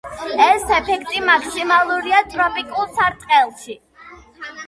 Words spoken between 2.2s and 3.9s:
ტროპიკულ სარტყელში.